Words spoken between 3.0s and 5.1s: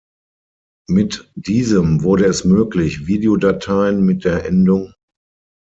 Videodateien mit der Endung.